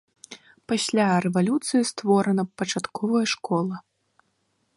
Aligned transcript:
Пасля 0.71 1.05
рэвалюцыі 1.27 1.83
створана 1.91 2.43
пачатковая 2.63 3.25
школу. 3.37 3.75